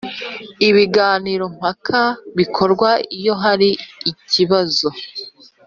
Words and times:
ibiganiro 0.67 1.45
mpaka 1.57 2.01
bikorwa 2.37 2.89
iyo 3.17 3.33
hari 3.43 3.69
ikibazo 4.11 4.87